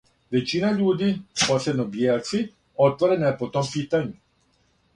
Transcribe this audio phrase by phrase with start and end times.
[0.35, 1.09] Већина људи,
[1.43, 2.41] посебно бијелци,
[2.89, 4.13] отворена је по том питању.